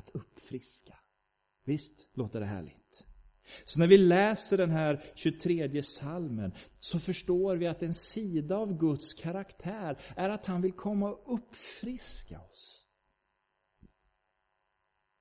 Att 0.00 0.10
uppfriska. 0.10 0.94
Visst 1.64 2.10
låter 2.12 2.40
det 2.40 2.46
härligt? 2.46 3.06
Så 3.64 3.78
när 3.78 3.86
vi 3.86 3.98
läser 3.98 4.58
den 4.58 4.70
här 4.70 5.04
23 5.14 5.82
salmen 5.82 6.52
så 6.78 6.98
förstår 6.98 7.56
vi 7.56 7.66
att 7.66 7.82
en 7.82 7.94
sida 7.94 8.56
av 8.56 8.78
Guds 8.78 9.14
karaktär 9.14 9.98
är 10.16 10.28
att 10.28 10.46
han 10.46 10.62
vill 10.62 10.72
komma 10.72 11.10
och 11.10 11.34
uppfriska 11.34 12.40
oss. 12.40 12.86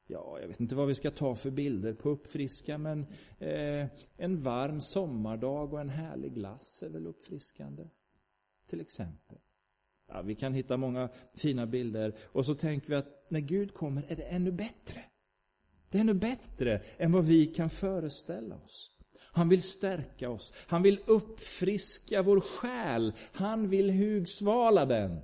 Ja, 0.08 0.38
jag 0.42 0.48
vet 0.48 0.60
inte 0.60 0.76
vad 0.76 0.88
vi 0.88 0.96
ska 0.96 1.12
ta 1.12 1.36
för 1.36 1.52
bilder 1.52 1.94
på 1.94 2.10
uppfriska, 2.10 2.78
men 2.78 3.06
eh, 3.40 3.88
en 4.18 4.42
varm 4.42 4.82
sommardag 4.82 5.74
och 5.74 5.82
en 5.82 5.90
härlig 5.90 6.34
glass 6.34 6.84
är 6.84 6.90
väl 6.90 7.08
uppfriskande. 7.08 7.84
Till 8.70 8.82
exempel. 8.82 9.38
Ja, 10.08 10.22
vi 10.22 10.36
kan 10.36 10.54
hitta 10.54 10.78
många 10.78 11.10
fina 11.34 11.68
bilder 11.68 12.18
och 12.22 12.46
så 12.46 12.56
tänker 12.56 12.90
vi 12.90 12.96
att 12.96 13.19
när 13.32 13.40
Gud 13.40 13.74
kommer 13.74 14.04
är 14.08 14.16
det 14.16 14.24
ännu 14.24 14.52
bättre. 14.52 15.02
Det 15.90 15.98
är 15.98 16.02
ännu 16.02 16.14
bättre 16.14 16.82
än 16.98 17.12
vad 17.12 17.26
vi 17.26 17.46
kan 17.46 17.70
föreställa 17.70 18.56
oss. 18.56 19.00
Han 19.32 19.50
vill 19.50 19.64
stärka 19.64 20.30
oss. 20.30 20.54
Han 20.68 20.84
vill 20.84 21.00
uppfriska 21.06 22.22
vår 22.22 22.40
själ. 22.40 23.14
Han 23.32 23.70
vill 23.70 23.90
hugsvala 23.90 24.86
den. 24.86 25.20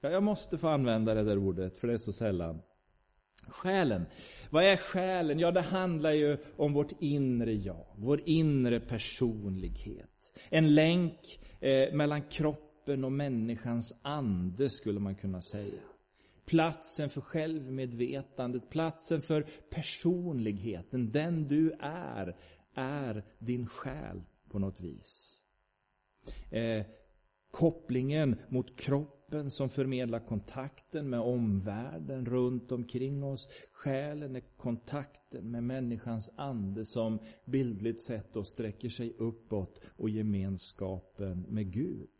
Ja, 0.00 0.10
jag 0.10 0.22
måste 0.22 0.58
få 0.58 0.68
använda 0.68 1.14
det 1.14 1.22
där 1.24 1.38
ordet, 1.38 1.78
för 1.78 1.88
det 1.88 1.94
är 1.94 1.98
så 1.98 2.12
sällan. 2.12 2.62
Själen. 3.48 4.06
Vad 4.50 4.64
är 4.64 4.76
själen? 4.76 5.38
Ja, 5.38 5.50
det 5.50 5.60
handlar 5.60 6.12
ju 6.12 6.36
om 6.56 6.72
vårt 6.72 6.92
inre 7.00 7.52
jag, 7.52 7.86
vår 7.96 8.20
inre 8.24 8.80
personlighet. 8.80 10.32
En 10.48 10.74
länk 10.74 11.40
eh, 11.60 11.94
mellan 11.94 12.22
kroppen 12.22 13.04
och 13.04 13.12
människans 13.12 14.00
ande, 14.02 14.70
skulle 14.70 15.00
man 15.00 15.14
kunna 15.14 15.42
säga. 15.42 15.80
Platsen 16.46 17.10
för 17.10 17.20
självmedvetandet, 17.20 18.70
platsen 18.70 19.22
för 19.22 19.46
personligheten, 19.70 21.12
den 21.12 21.48
du 21.48 21.72
är, 21.80 22.36
är 22.74 23.24
din 23.38 23.66
själ 23.66 24.22
på 24.48 24.58
något 24.58 24.80
vis. 24.80 25.42
Eh, 26.50 26.86
kopplingen 27.50 28.36
mot 28.48 28.78
kroppen 28.80 29.16
kroppen 29.26 29.50
som 29.50 29.68
förmedlar 29.68 30.26
kontakten 30.26 31.10
med 31.10 31.20
omvärlden 31.20 32.26
runt 32.26 32.72
omkring 32.72 33.24
oss. 33.24 33.48
Själen 33.72 34.36
är 34.36 34.42
kontakten 34.56 35.50
med 35.50 35.64
människans 35.64 36.30
ande 36.36 36.84
som 36.84 37.18
bildligt 37.44 38.02
sett 38.02 38.32
då 38.32 38.44
sträcker 38.44 38.88
sig 38.88 39.14
uppåt 39.18 39.80
och 39.96 40.10
gemenskapen 40.10 41.46
med 41.48 41.72
Gud. 41.72 42.10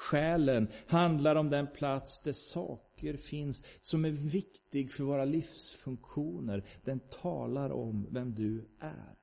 Själen 0.00 0.68
handlar 0.86 1.36
om 1.36 1.50
den 1.50 1.66
plats 1.66 2.20
där 2.20 2.32
saker 2.32 3.16
finns 3.16 3.62
som 3.80 4.04
är 4.04 4.10
viktig 4.10 4.92
för 4.92 5.04
våra 5.04 5.24
livsfunktioner. 5.24 6.64
Den 6.84 7.00
talar 7.00 7.70
om 7.70 8.08
vem 8.10 8.34
du 8.34 8.68
är. 8.78 9.18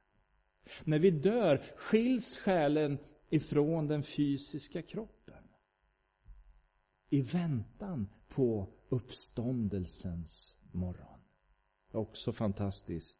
När 0.83 0.99
vi 0.99 1.11
dör 1.11 1.63
skiljs 1.75 2.37
själen 2.37 2.97
ifrån 3.29 3.87
den 3.87 4.03
fysiska 4.03 4.81
kroppen 4.81 5.43
i 7.09 7.21
väntan 7.21 8.09
på 8.27 8.67
uppståndelsens 8.89 10.63
morgon. 10.71 11.19
Också 11.91 12.33
fantastiskt. 12.33 13.19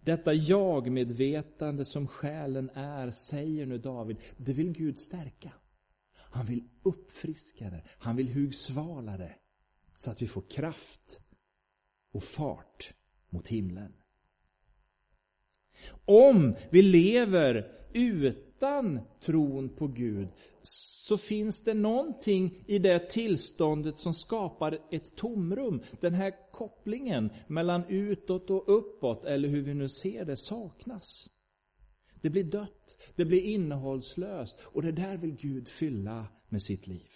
Detta 0.00 0.34
jag-medvetande 0.34 1.84
som 1.84 2.06
själen 2.06 2.70
är, 2.74 3.10
säger 3.10 3.66
nu 3.66 3.78
David, 3.78 4.16
det 4.36 4.52
vill 4.52 4.72
Gud 4.72 4.98
stärka. 4.98 5.52
Han 6.36 6.46
vill 6.46 6.64
uppfriska 6.82 7.70
det, 7.70 7.82
han 7.98 8.16
vill 8.16 8.28
hugsvala 8.28 9.16
det, 9.16 9.34
så 9.94 10.10
att 10.10 10.22
vi 10.22 10.26
får 10.26 10.42
kraft 10.42 11.20
och 12.12 12.24
fart 12.24 12.94
mot 13.30 13.48
himlen. 13.48 13.92
Om 16.04 16.56
vi 16.70 16.82
lever 16.82 17.72
utan 17.92 19.00
tron 19.20 19.68
på 19.68 19.86
Gud 19.86 20.28
så 20.62 21.18
finns 21.18 21.64
det 21.64 21.74
någonting 21.74 22.64
i 22.66 22.78
det 22.78 23.10
tillståndet 23.10 24.00
som 24.00 24.14
skapar 24.14 24.78
ett 24.90 25.16
tomrum. 25.16 25.82
Den 26.00 26.14
här 26.14 26.52
kopplingen 26.52 27.30
mellan 27.46 27.84
utåt 27.88 28.50
och 28.50 28.78
uppåt, 28.78 29.24
eller 29.24 29.48
hur 29.48 29.62
vi 29.62 29.74
nu 29.74 29.88
ser 29.88 30.24
det, 30.24 30.36
saknas. 30.36 31.35
Det 32.26 32.30
blir 32.30 32.44
dött, 32.44 33.12
det 33.16 33.24
blir 33.24 33.42
innehållslöst 33.42 34.60
och 34.64 34.82
det 34.82 34.92
där 34.92 35.16
vill 35.16 35.36
Gud 35.36 35.68
fylla 35.68 36.26
med 36.48 36.62
sitt 36.62 36.86
liv. 36.86 37.10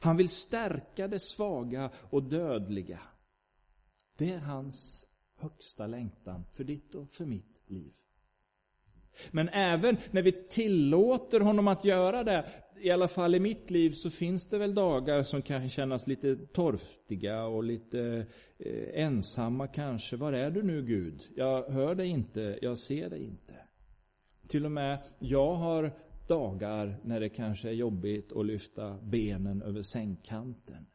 Han 0.00 0.16
vill 0.16 0.28
stärka 0.28 1.08
det 1.08 1.20
svaga 1.20 1.90
och 2.10 2.22
dödliga. 2.22 3.00
Det 4.16 4.30
är 4.30 4.38
hans 4.38 5.08
högsta 5.36 5.86
längtan 5.86 6.44
för 6.52 6.64
ditt 6.64 6.94
och 6.94 7.10
för 7.10 7.24
mitt 7.24 7.62
liv. 7.66 7.94
Men 9.30 9.48
även 9.48 9.96
när 10.10 10.22
vi 10.22 10.32
tillåter 10.32 11.40
honom 11.40 11.68
att 11.68 11.84
göra 11.84 12.24
det, 12.24 12.44
i 12.80 12.90
alla 12.90 13.08
fall 13.08 13.34
i 13.34 13.40
mitt 13.40 13.70
liv, 13.70 13.90
så 13.90 14.10
finns 14.10 14.48
det 14.48 14.58
väl 14.58 14.74
dagar 14.74 15.22
som 15.22 15.42
kan 15.42 15.68
kännas 15.68 16.06
lite 16.06 16.36
torftiga 16.36 17.44
och 17.44 17.64
lite 17.64 18.26
eh, 18.58 19.04
ensamma 19.04 19.66
kanske. 19.66 20.16
Var 20.16 20.32
är 20.32 20.50
du 20.50 20.62
nu 20.62 20.82
Gud? 20.82 21.22
Jag 21.36 21.70
hör 21.70 21.94
dig 21.94 22.08
inte, 22.08 22.58
jag 22.62 22.78
ser 22.78 23.10
dig 23.10 23.24
inte. 23.24 23.49
Till 24.50 24.64
och 24.64 24.72
med 24.72 25.06
jag 25.18 25.54
har 25.54 25.98
dagar 26.26 27.00
när 27.04 27.20
det 27.20 27.28
kanske 27.28 27.68
är 27.68 27.72
jobbigt 27.72 28.32
att 28.32 28.46
lyfta 28.46 28.98
benen 28.98 29.62
över 29.62 29.82
sängkanten. 29.82 30.86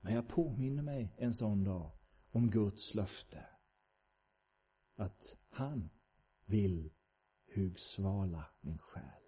Men 0.00 0.14
jag 0.14 0.28
påminner 0.28 0.82
mig 0.82 1.14
en 1.16 1.34
sån 1.34 1.64
dag 1.64 1.90
om 2.30 2.50
Guds 2.50 2.94
löfte. 2.94 3.46
Att 4.96 5.36
han 5.50 5.90
vill 6.46 6.90
hugsvala 7.54 8.44
min 8.60 8.78
själ. 8.78 9.22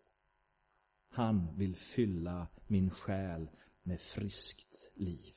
Han 1.08 1.56
vill 1.56 1.76
fylla 1.76 2.46
min 2.66 2.90
själ 2.90 3.50
med 3.82 4.00
friskt 4.00 4.90
liv. 4.94 5.34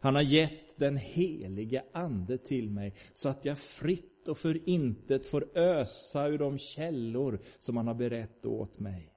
Han 0.00 0.14
har 0.14 0.22
gett 0.22 0.78
den 0.78 0.96
helige 0.96 1.84
Ande 1.92 2.38
till 2.38 2.70
mig 2.70 2.94
så 3.12 3.28
att 3.28 3.44
jag 3.44 3.58
fritt 3.58 4.28
och 4.28 4.38
för 4.38 4.68
intet 4.68 5.26
får 5.26 5.58
ösa 5.58 6.28
ur 6.28 6.38
de 6.38 6.58
källor 6.58 7.40
som 7.58 7.76
han 7.76 7.86
har 7.86 7.94
berett 7.94 8.46
åt 8.46 8.78
mig. 8.78 9.14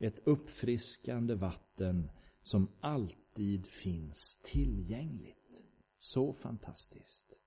Ett 0.00 0.20
uppfriskande 0.24 1.34
vatten 1.34 2.10
som 2.42 2.68
alltid 2.80 3.66
finns 3.66 4.42
tillgängligt. 4.44 5.64
Så 5.98 6.32
fantastiskt. 6.32 7.38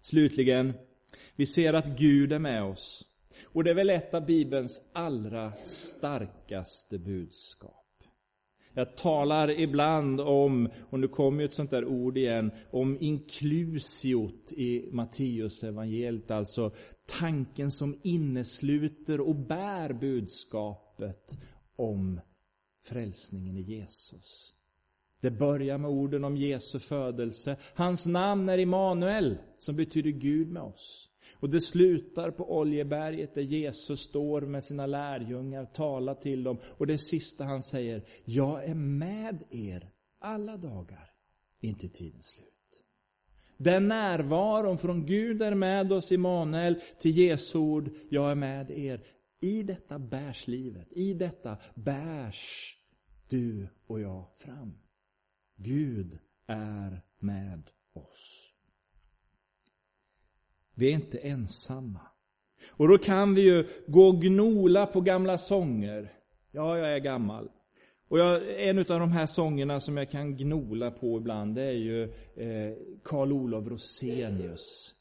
Slutligen, 0.00 0.72
vi 1.36 1.46
ser 1.46 1.72
att 1.72 1.98
Gud 1.98 2.32
är 2.32 2.38
med 2.38 2.62
oss. 2.62 3.06
Och 3.44 3.64
det 3.64 3.70
är 3.70 3.74
väl 3.74 3.90
ett 3.90 4.14
av 4.14 4.26
Bibelns 4.26 4.82
allra 4.92 5.52
starkaste 5.64 6.98
budskap. 6.98 7.85
Jag 8.78 8.96
talar 8.96 9.50
ibland 9.50 10.20
om, 10.20 10.68
och 10.90 11.00
nu 11.00 11.08
kommer 11.08 11.40
ju 11.40 11.44
ett 11.44 11.54
sånt 11.54 11.70
där 11.70 11.84
ord 11.84 12.18
igen, 12.18 12.50
om 12.70 12.96
inklusiot 13.00 14.52
i 14.52 14.88
Matteus 14.92 15.64
evangeliet, 15.64 16.30
alltså 16.30 16.70
tanken 17.06 17.70
som 17.70 18.00
innesluter 18.02 19.20
och 19.20 19.36
bär 19.36 19.92
budskapet 19.92 21.38
om 21.76 22.20
frälsningen 22.84 23.56
i 23.56 23.62
Jesus. 23.62 24.54
Det 25.20 25.30
börjar 25.30 25.78
med 25.78 25.90
orden 25.90 26.24
om 26.24 26.36
Jesu 26.36 26.78
födelse. 26.78 27.56
Hans 27.74 28.06
namn 28.06 28.48
är 28.48 28.58
Immanuel, 28.58 29.38
som 29.58 29.76
betyder 29.76 30.10
Gud 30.10 30.48
med 30.48 30.62
oss. 30.62 31.10
Och 31.34 31.50
det 31.50 31.60
slutar 31.60 32.30
på 32.30 32.58
Oljeberget 32.58 33.34
där 33.34 33.42
Jesus 33.42 34.00
står 34.00 34.40
med 34.40 34.64
sina 34.64 34.86
lärjungar, 34.86 35.64
talar 35.64 36.14
till 36.14 36.44
dem. 36.44 36.58
Och 36.64 36.86
det 36.86 36.98
sista 36.98 37.44
han 37.44 37.62
säger, 37.62 38.02
jag 38.24 38.64
är 38.64 38.74
med 38.74 39.42
er 39.50 39.90
alla 40.18 40.56
dagar, 40.56 41.10
inte 41.60 41.88
tidens 41.88 42.26
slut. 42.26 42.52
Den 43.56 43.88
närvaron 43.88 44.78
från 44.78 45.06
Gud 45.06 45.42
är 45.42 45.54
med 45.54 45.92
oss, 45.92 46.12
Immanuel, 46.12 46.80
till 47.00 47.18
Jesu 47.18 47.58
ord, 47.58 47.90
jag 48.08 48.30
är 48.30 48.34
med 48.34 48.70
er. 48.70 49.06
I 49.40 49.62
detta 49.62 49.98
bärs 49.98 50.46
livet, 50.46 50.92
i 50.92 51.14
detta 51.14 51.56
bärs 51.74 52.76
du 53.28 53.68
och 53.86 54.00
jag 54.00 54.24
fram. 54.36 54.78
Gud 55.56 56.18
är 56.46 57.02
med 57.18 57.70
oss. 57.92 58.45
Vi 60.76 60.88
är 60.88 60.94
inte 60.94 61.18
ensamma. 61.18 62.00
Och 62.68 62.88
då 62.88 62.98
kan 62.98 63.34
vi 63.34 63.40
ju 63.40 63.66
gå 63.86 64.08
och 64.08 64.22
gnola 64.22 64.86
på 64.86 65.00
gamla 65.00 65.38
sånger. 65.38 66.12
Ja, 66.50 66.78
jag 66.78 66.94
är 66.94 66.98
gammal. 66.98 67.48
Och 68.08 68.18
jag, 68.18 68.62
en 68.68 68.78
av 68.78 68.84
de 68.84 69.12
här 69.12 69.26
sångerna 69.26 69.80
som 69.80 69.96
jag 69.96 70.10
kan 70.10 70.36
gnola 70.36 70.90
på 70.90 71.16
ibland, 71.16 71.54
det 71.54 71.62
är 71.62 71.72
ju 71.72 72.02
eh, 72.36 72.76
Karl 73.04 73.32
Olof 73.32 73.68
Rosenius. 73.68 74.92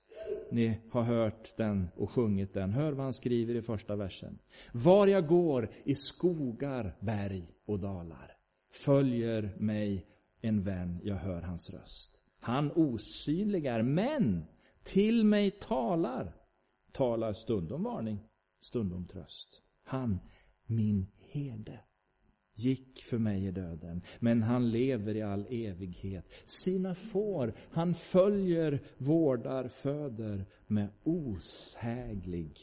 Ni 0.52 0.78
har 0.92 1.04
hört 1.04 1.58
den 1.58 1.88
och 1.96 2.12
sjungit 2.12 2.54
den. 2.54 2.74
Hör 2.74 2.92
vad 2.92 3.04
han 3.04 3.14
skriver 3.14 3.56
i 3.56 3.62
första 3.62 3.96
versen. 3.96 4.40
Var 4.72 5.08
jag 5.08 5.28
går 5.28 5.70
i 5.84 5.96
skogar, 5.96 6.96
berg 7.00 7.44
och 7.66 7.80
dalar 7.80 8.36
följer 8.76 9.56
mig 9.58 10.06
en 10.42 10.64
vän, 10.64 11.00
jag 11.04 11.16
hör 11.16 11.42
hans 11.42 11.70
röst. 11.70 12.22
Han 12.40 12.72
osynlig 12.72 13.66
är, 13.66 13.82
men 13.82 14.46
till 14.86 15.24
mig 15.24 15.52
talar. 15.52 16.36
Talar 16.92 17.34
stundom 17.34 17.84
varning, 17.84 18.20
stundom 18.62 19.08
tröst. 19.08 19.62
Han, 19.84 20.20
min 20.66 21.08
herde, 21.18 21.80
gick 22.54 23.04
för 23.04 23.18
mig 23.18 23.46
i 23.46 23.52
döden, 23.52 24.02
men 24.20 24.44
han 24.44 24.70
lever 24.70 25.16
i 25.16 25.22
all 25.22 25.48
evighet. 25.50 26.26
Sina 26.46 26.96
får 26.96 27.54
han 27.72 27.94
följer, 27.94 28.84
vårdar, 28.98 29.68
föder 29.68 30.46
med 30.68 30.90
osäglig 31.04 32.60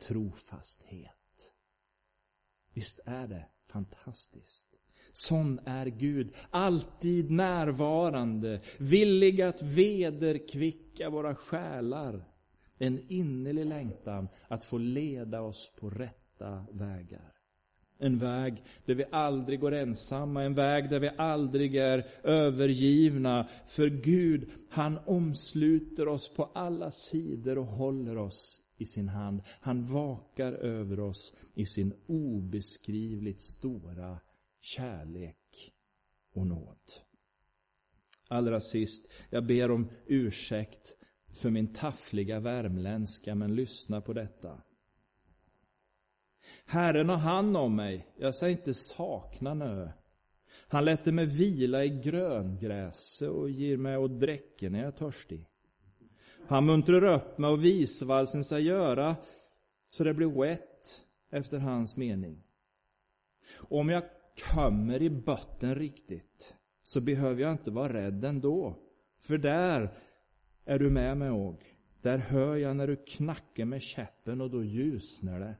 trofasthet. 0.00 1.54
Visst 2.72 3.00
är 3.04 3.28
det 3.28 3.46
fantastiskt? 3.66 4.73
Sån 5.16 5.60
är 5.64 5.86
Gud, 5.86 6.34
alltid 6.50 7.30
närvarande, 7.30 8.60
villig 8.78 9.42
att 9.42 9.62
vederkvicka 9.62 11.10
våra 11.10 11.34
själar. 11.34 12.24
En 12.78 13.00
innerlig 13.08 13.66
längtan 13.66 14.28
att 14.48 14.64
få 14.64 14.78
leda 14.78 15.40
oss 15.40 15.72
på 15.80 15.90
rätta 15.90 16.64
vägar. 16.70 17.32
En 17.98 18.18
väg 18.18 18.62
där 18.84 18.94
vi 18.94 19.04
aldrig 19.10 19.60
går 19.60 19.74
ensamma, 19.74 20.42
en 20.42 20.54
väg 20.54 20.90
där 20.90 21.00
vi 21.00 21.10
aldrig 21.16 21.76
är 21.76 22.06
övergivna. 22.22 23.48
För 23.66 23.88
Gud, 23.88 24.50
han 24.68 24.98
omsluter 25.06 26.08
oss 26.08 26.28
på 26.28 26.44
alla 26.54 26.90
sidor 26.90 27.58
och 27.58 27.66
håller 27.66 28.18
oss 28.18 28.62
i 28.78 28.86
sin 28.86 29.08
hand. 29.08 29.42
Han 29.60 29.84
vakar 29.84 30.52
över 30.52 31.00
oss 31.00 31.34
i 31.54 31.66
sin 31.66 31.92
obeskrivligt 32.06 33.40
stora 33.40 34.18
kärlek 34.64 35.72
och 36.32 36.46
nåd. 36.46 36.78
Allra 38.28 38.60
sist, 38.60 39.12
jag 39.30 39.46
ber 39.46 39.70
om 39.70 39.90
ursäkt 40.06 40.96
för 41.32 41.50
min 41.50 41.72
taffliga 41.72 42.40
värmländska, 42.40 43.34
men 43.34 43.54
lyssna 43.54 44.00
på 44.00 44.12
detta. 44.12 44.62
Herren 46.64 47.08
har 47.08 47.16
hand 47.16 47.56
om 47.56 47.76
mig, 47.76 48.14
jag 48.16 48.34
ska 48.34 48.48
inte 48.48 48.74
sakna 48.74 49.54
nö. 49.54 49.92
Han 50.68 50.84
lätte 50.84 51.12
mig 51.12 51.26
vila 51.26 51.84
i 51.84 51.88
gröngräse 51.88 53.28
och 53.28 53.50
ger 53.50 53.76
mig 53.76 53.96
åt 53.96 54.20
dräcka 54.20 54.70
när 54.70 54.78
jag 54.78 54.88
är 54.88 54.92
törstig. 54.98 55.48
Han 56.46 56.66
muntrar 56.66 57.04
upp 57.04 57.38
mig 57.38 57.50
och 57.50 57.64
visvalsen 57.64 58.44
ska 58.44 58.58
göra 58.58 59.16
så 59.88 60.04
det 60.04 60.14
blir 60.14 60.40
wet 60.40 61.04
efter 61.30 61.58
hans 61.58 61.96
mening. 61.96 62.42
Om 63.56 63.88
jag 63.88 64.02
kommer 64.42 65.02
i 65.02 65.10
botten 65.10 65.74
riktigt, 65.74 66.54
så 66.82 67.00
behöver 67.00 67.42
jag 67.42 67.52
inte 67.52 67.70
vara 67.70 67.92
rädd 67.92 68.24
ändå. 68.24 68.78
För 69.18 69.38
där 69.38 69.98
är 70.64 70.78
du 70.78 70.90
med 70.90 71.16
mig 71.16 71.30
och 71.30 71.60
där 72.02 72.18
hör 72.18 72.56
jag 72.56 72.76
när 72.76 72.86
du 72.86 72.96
knackar 72.96 73.64
med 73.64 73.82
käppen 73.82 74.40
och 74.40 74.50
då 74.50 74.64
ljusnar 74.64 75.40
det. 75.40 75.56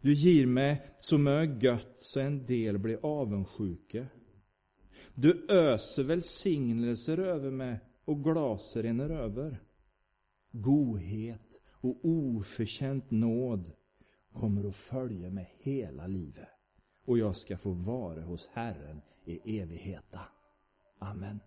Du 0.00 0.14
ger 0.14 0.46
mig 0.46 0.82
så 0.98 1.18
mycket 1.18 1.62
gött 1.62 1.94
så 1.96 2.20
en 2.20 2.46
del 2.46 2.78
blir 2.78 2.98
avundsjuka. 3.02 4.06
Du 5.14 5.46
öser 5.48 6.02
välsignelser 6.02 7.18
över 7.18 7.50
mig 7.50 7.78
och 8.04 8.24
glaser 8.24 8.82
rinner 8.82 9.10
över. 9.10 9.62
Godhet 10.52 11.62
och 11.70 12.00
oförtjänt 12.02 13.10
nåd 13.10 13.72
kommer 14.32 14.68
att 14.68 14.76
följa 14.76 15.30
mig 15.30 15.54
hela 15.58 16.06
livet 16.06 16.59
och 17.10 17.18
jag 17.18 17.36
ska 17.36 17.56
få 17.56 17.70
vara 17.70 18.20
hos 18.20 18.48
Herren 18.48 19.00
i 19.24 19.60
evigheta. 19.60 20.20
Amen. 20.98 21.40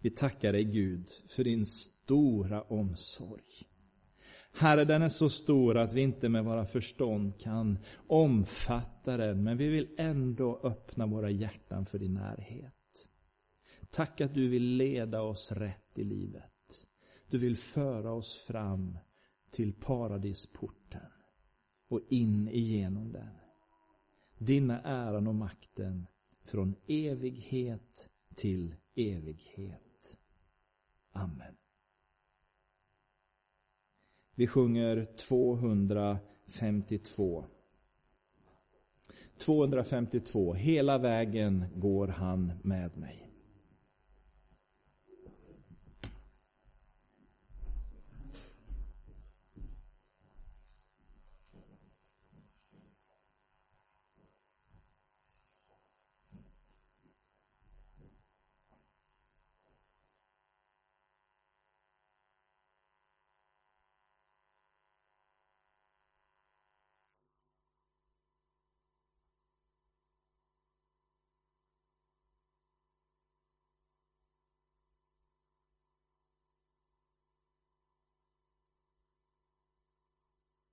Vi 0.00 0.10
tackar 0.10 0.52
dig 0.52 0.64
Gud 0.64 1.08
för 1.28 1.44
din 1.44 1.66
stora 1.66 2.62
omsorg. 2.62 3.42
Herre, 4.52 4.84
den 4.84 5.02
är 5.02 5.08
så 5.08 5.28
stor 5.28 5.76
att 5.76 5.92
vi 5.92 6.00
inte 6.00 6.28
med 6.28 6.44
våra 6.44 6.66
förstånd 6.66 7.40
kan 7.40 7.78
omfatta 8.06 9.16
den, 9.16 9.42
men 9.42 9.56
vi 9.56 9.68
vill 9.68 9.94
ändå 9.98 10.60
öppna 10.62 11.06
våra 11.06 11.30
hjärtan 11.30 11.86
för 11.86 11.98
din 11.98 12.14
närhet. 12.14 13.08
Tack 13.90 14.20
att 14.20 14.34
du 14.34 14.48
vill 14.48 14.76
leda 14.76 15.22
oss 15.22 15.52
rätt 15.52 15.98
i 15.98 16.04
livet. 16.04 16.86
Du 17.30 17.38
vill 17.38 17.56
föra 17.56 18.12
oss 18.12 18.36
fram 18.36 18.98
till 19.50 19.72
paradisporten 19.72 21.10
och 21.88 22.00
in 22.08 22.48
igenom 22.48 23.12
den. 23.12 23.40
Dina 24.42 24.82
äran 24.82 25.26
och 25.26 25.34
makten 25.34 26.06
från 26.44 26.74
evighet 26.86 28.10
till 28.34 28.74
evighet. 28.94 30.18
Amen. 31.12 31.56
Vi 34.34 34.46
sjunger 34.46 35.16
252. 35.16 37.46
252. 39.38 40.54
Hela 40.54 40.98
vägen 40.98 41.64
går 41.74 42.08
han 42.08 42.52
med 42.62 42.96
mig. 42.96 43.29